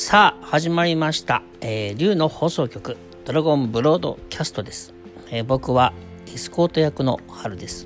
[0.00, 1.42] さあ、始まりました。
[1.60, 4.94] えー、竜の放送局、ドラゴンブロードキャストです。
[5.32, 5.92] えー僕は
[6.32, 7.84] エスコート役の春です。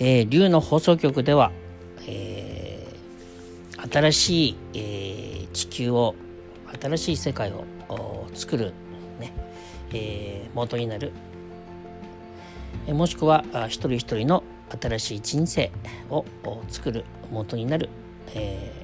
[0.00, 1.52] えー、竜の放送局では、
[2.08, 6.16] えー新しい、えー地球を、
[6.80, 8.72] 新しい世界をお作る、
[9.20, 9.32] ね、
[9.92, 11.12] えー元になる、
[12.88, 14.42] えーもしくはあ一人一人の
[14.80, 15.70] 新しい人生
[16.10, 17.88] をお作る元になる、
[18.34, 18.81] えー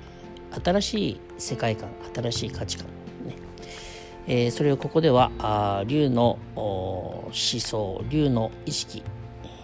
[0.50, 2.86] 新しい世界観新しい価値観、
[3.26, 3.36] ね。
[4.26, 9.02] えーそれをここではあー竜の思想竜の意識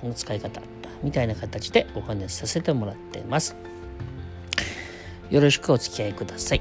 [0.02, 0.60] の使い方
[1.02, 3.56] みたいな形でお話しさせてもらってます。
[5.30, 6.60] よろしくお付き合いください。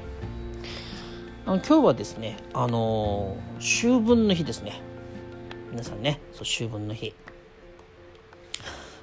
[1.46, 4.80] あの今日はですねあのー秋分の日ですね。
[5.70, 7.14] 皆さんねそう秋分の日。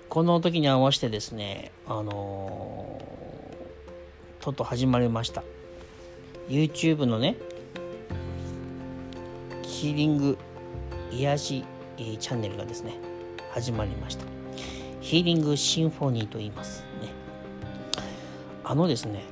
[0.10, 3.01] この時に合わせてですねあの
[4.42, 5.44] とうとう始まりました。
[6.50, 7.38] YouTube のね
[9.62, 10.38] ヒーリング
[11.12, 11.66] 癒し、
[12.20, 12.96] チャンネルがですね
[13.52, 14.26] 始まりました。
[15.00, 17.10] ヒーリングシンフォニーと言いますね。
[18.64, 19.24] あのですね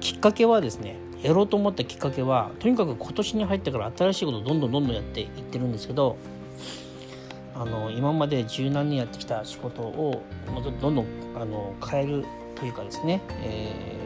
[0.00, 6.16] きっかけはですねやろうと思ったきっかけはとにかく今年に入ってから新しいことをどんどんどんどんやっていってるんですけど
[7.54, 14.03] あの今まで十何年やってきた仕事をもうどんどんあの変えるというかですね、え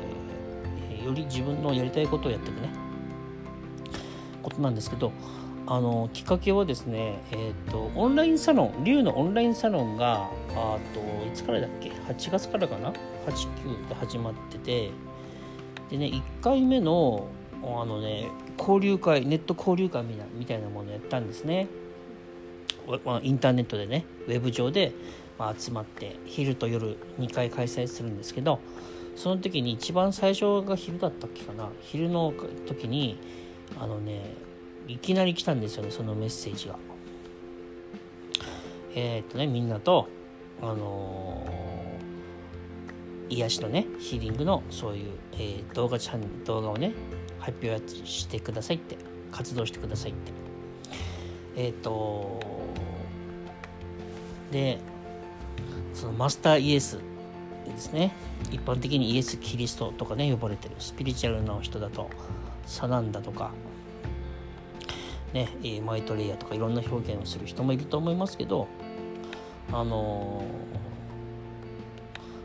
[1.04, 2.70] より自分のやりたいことをやっていくね。
[4.42, 5.12] ことなんですけど
[5.66, 12.92] あのきっかけはですね、えー、とオンラインサロン龍のオンラインサロンがあといつからだっけ？8月からかな
[13.27, 14.90] ？89で始まってて
[15.90, 17.28] でね1回目の
[17.62, 21.66] あのね交流会ネット交流会みたいなものをやったんですね。
[23.22, 24.92] インターネットでねウェブ上で、
[25.58, 28.60] 集まって昼と夜2回開催するんですけど
[29.19, 31.69] その時に一番最初が昼だったっけかな。
[31.83, 32.33] 昼の
[32.66, 33.19] 時に
[33.77, 34.33] あのね
[34.86, 36.79] いきなり来たんですよねそのメッセージが。
[38.95, 40.06] えーっとねみんなと
[40.62, 46.92] あのー癒しのねヒーリングのそういう、えー動画チャン動画をね
[47.40, 48.96] 発表してくださいって
[49.33, 50.33] 活動してくださいって。
[51.56, 52.40] えーっと
[54.52, 54.79] で
[55.92, 57.00] そのマスターイエス
[57.73, 58.12] ですね。
[58.51, 62.11] 一般的にイエス・キリストとかね呼ばれてるスピリチュアルな人だと
[62.67, 63.52] サナンダとか
[65.33, 68.68] ねえマイトレイヤーとかいろんな表現をする人もいると思いますけど
[69.73, 70.89] あのー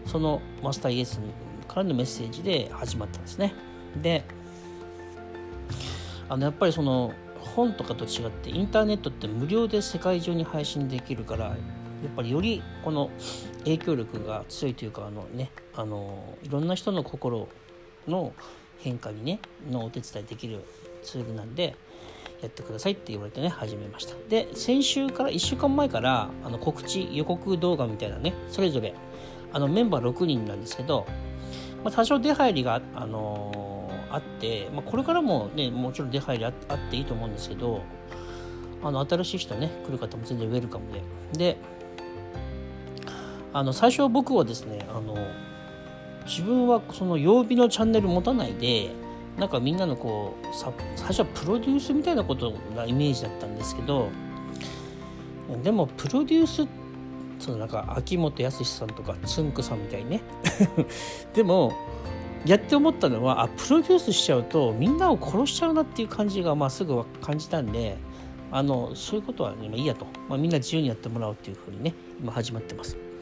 [0.05, 1.19] そのマスターイエス
[1.67, 3.53] からのメッセージで始まったんですね。
[4.01, 4.23] で
[6.29, 11.55] あのやっぱりその本とかと違ってインターネットって無料で世界中に配信できるから
[12.03, 13.09] やっぱりよりこの
[13.59, 17.47] 影響力が強いというかあのねあのいろんな人の心
[18.07, 18.33] の
[18.79, 20.63] 変化にねのお手伝いできる
[21.01, 21.75] ツールなんで
[22.41, 24.15] やってくださいって言われてね始めました。
[24.29, 28.93] で先週から1週間前からあの告知予告動画みたいなねそれぞれ
[29.53, 31.05] あのメンバー6人なんですけど、
[31.83, 33.63] まあ、多少出入りが、あのー
[34.13, 36.53] あって、まあ、これからもねもちろん出入りあっ
[36.89, 37.81] ていいと思うんですけど
[38.83, 41.01] あの新しい人ね来る方も全然ウェルカムで。
[41.33, 41.57] で
[43.53, 45.15] あの最初僕はですねあの
[46.25, 48.91] 自分はその曜日のチャンネル持たないで
[49.37, 54.09] なんかみんなのこうさ最初はプロデュースみたいなことがイメージだったんですけど
[55.63, 56.67] でもプロデュース
[57.39, 60.21] そのなんか秋元康さんとかつんくさんみたいにね。
[61.33, 61.73] でも
[62.45, 67.97] やって思ったのはあプロデュースしちゃうとみんなを殺しちゃうなっていう感じが、まあ、すぐ感じたんで
[68.51, 73.12] あのそういうことは今いいやと、まあ、みんな自由にやってもらおうっていうふうにね今始まってます。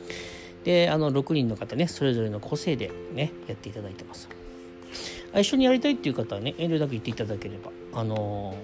[0.64, 4.30] であの6人の方ねそれぞれの個性でねやっていただいてます。
[5.34, 8.56] 一緒にやりたいっていう方はね遠慮なく言っていただければあの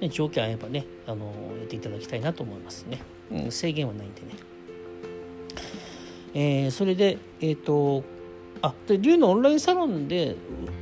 [0.00, 1.26] ね、条件合えばね、あの
[1.58, 4.28] やっていただきたいなと思いますね、うん、制限はないんでね。
[6.34, 8.04] えーそれでえっ、と
[8.60, 10.36] あで龍のオンラインサロンで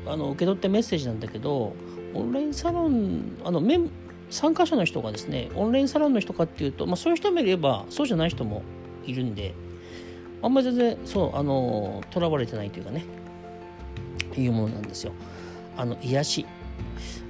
[0.07, 1.75] あの受け取ったメッセージなんだけど
[2.15, 3.91] オンラインサロンあのメン
[4.29, 8.63] 参加者の人がですねオンラインサロンの人かっていうと、まあ、そういう人もいればそうじゃない人も
[9.05, 9.55] いるんで
[10.47, 13.05] あんまり全然そうあのとらわれてないというかね。
[14.37, 15.13] いうものなんですよ。
[15.77, 16.47] あの癒し。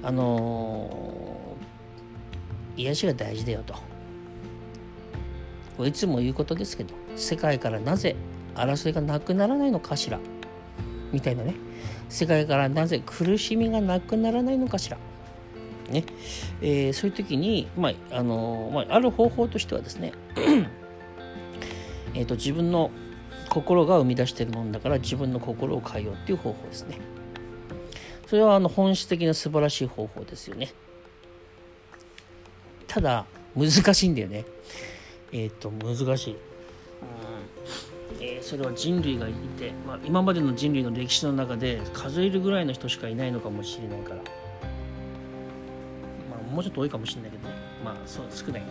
[0.03, 1.55] あの
[2.75, 3.73] 癒しが大事だよと。
[5.77, 8.15] これいつも言うことですけど世界からなぜ
[8.53, 10.19] 争いがなくならないのかしら。
[11.11, 11.55] みたいなね。
[12.09, 14.97] 世界からなぜ苦しみがなくならないのかしら。
[15.89, 16.03] ね。
[16.61, 20.13] えーそういう時に、まああのまあ、ある方法としてはですね。
[22.13, 22.91] えーと自分の
[23.57, 26.99] 心が生み出しているものだから自分の心を変えようっていう方法ですね。
[28.27, 30.71] それはあの本質的な素晴らしい方法ですよね。
[32.87, 33.25] ただ
[33.55, 34.45] 難しいんだよね。
[35.31, 36.37] えっ、と難しい、うん。
[38.23, 44.21] えー、それは人類がいて、まあ、今までの人類の歴史の中で数えるぐらいの人しかいないのかもしれないから、ま
[46.47, 47.55] あ、もうちょっと多いかもしれないけどね。
[47.83, 48.61] まあそう少ない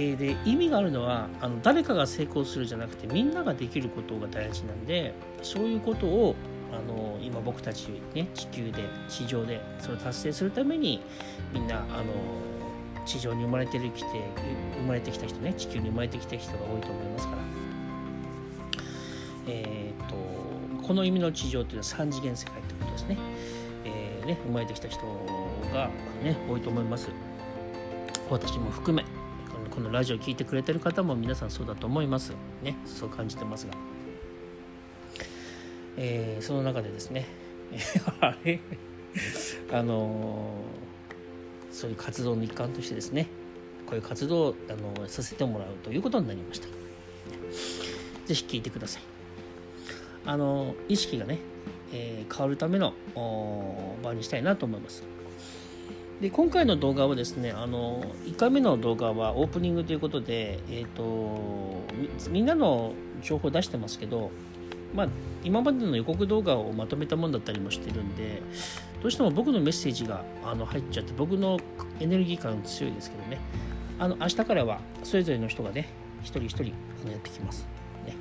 [0.00, 5.12] えー、で意味があるのはあの誰かが成功するじゃなくてみんなができることが大事なんで
[5.42, 6.34] そういうことを
[6.72, 11.02] あの今僕たち、ね、地球で地上でそれを達成するために
[11.52, 12.04] みんなあの
[13.04, 14.06] 地上に生まれてきて
[14.78, 17.38] 生まれてきた人ね地球に生まれてきた人が多いと思いますから、
[19.48, 20.14] えーと、
[20.78, 23.18] とこの意味の地上というのは3次元世界ということですね,、
[23.84, 25.02] えーね、生まれてきた人
[25.74, 25.90] が、
[26.22, 27.08] ね、多いと思います。
[28.30, 29.19] 私も含め。
[29.70, 32.32] このラジオ聴いてくれてる方も皆さんそうだと思います。
[32.62, 33.74] ねそう感じてますが、
[35.96, 37.26] えー、その中でですね
[38.20, 38.60] あれ？
[39.72, 43.26] あのー、そういう活動の一環としてですね
[43.86, 46.68] こういう活動をあのさせてもらうということになりました。
[48.26, 49.02] 是非聴いてください。
[50.26, 51.38] あの意識がね、
[51.92, 52.94] え、変わるための
[54.02, 55.02] 場にしたいなと思います。
[56.20, 61.82] で今回の動画はですねあの1回目の動画はオープニングということで、えーと、
[62.30, 64.30] みんなの情報を出してますけど、
[64.94, 65.08] まあ、
[65.42, 68.42] 今までの予告動画をまとめたものだったりもしてるんで
[69.00, 71.58] どうしても僕のメッセージがあの入っちゃって僕の
[72.00, 73.38] エネルギー感強いですけどね
[73.98, 75.88] あの明日からはそれぞれの人がね
[76.22, 76.70] 一人一人や
[77.16, 77.66] ってきます。
[78.06, 78.14] ね、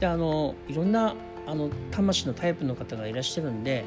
[0.00, 1.14] であのいろんな
[1.46, 3.84] あの魂のタイプの方がいらっしゃるんで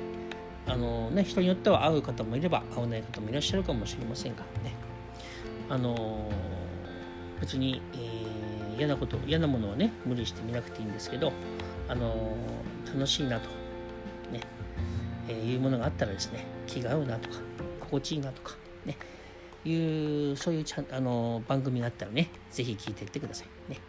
[0.67, 4.73] あのね、人によっては会う方もいれば会わない方もいらっしゃるかもしれませんがね
[5.69, 6.27] あの
[7.39, 11.31] 別に、えー、嫌なこと嫌なものはね無理して見なくていいんですけど
[11.88, 12.35] あの
[12.88, 13.50] 楽しいなと
[14.31, 14.41] ね、
[15.27, 17.35] えー、いうものがあったらですね気が合うなとか
[17.81, 18.97] 心地いいなとかね
[19.65, 23.79] いうそういうちゃあの番組があったらね是非聞いていってくださいね。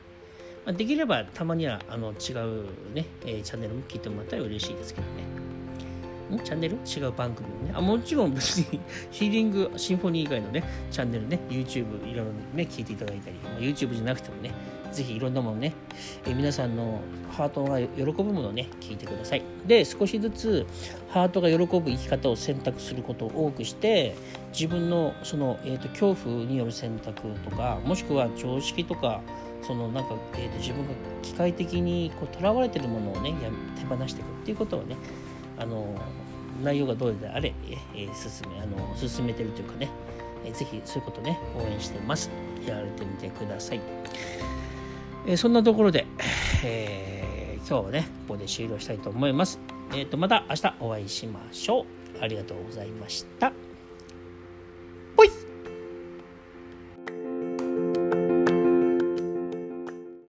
[0.67, 5.46] ま、できればたまにはあの違うね、えー、チャンネルも聞いてもらったら嬉しいですけどね。
[6.45, 6.77] チャンネル？
[6.77, 7.73] 違う番組をね。
[7.75, 8.81] あもちろん別に
[9.11, 13.37] ヒーリングシンフォニー以外のねチャンネルね YouTube いろいろね聞いていただいたり
[13.69, 14.51] YouTube じゃなくてもね
[14.93, 15.75] ぜひいろんなものね、
[16.27, 17.01] え皆さんの
[17.31, 19.43] ハートが喜ぶものをね聞いてください。
[19.67, 20.67] で少しずつ
[21.11, 24.15] ハートが喜ぶ生き方を選択することを多くして
[24.53, 29.21] 自分のその、えーと、恐怖による選択とかもしくは常識とか
[29.63, 33.35] そのなんか、えーと、自分が機械的にこう囚われてるものをね
[33.77, 34.97] 手放していくっていうことをね
[35.59, 35.95] あの
[36.63, 37.55] 内容がどうであれ、
[37.95, 39.91] えー、進めあの進めてるというかね、
[40.45, 42.31] えー、ぜひそういうことね応援してます。
[42.67, 43.81] やられてみてください、
[45.27, 46.05] えー、そんなところで、
[46.65, 49.61] えー、今日はねここで終了したいと思います。
[49.93, 51.85] えっ、ー、とまた明日お会いしましょう。
[52.21, 53.53] ありがとうございました。